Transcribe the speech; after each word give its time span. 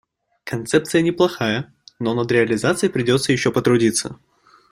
Концепция 0.45 1.01
неплохая, 1.03 1.75
но 1.99 2.15
над 2.15 2.31
реализацией 2.31 2.91
придётся 2.91 3.33
ещё 3.33 3.51
потрудиться. 3.51 4.17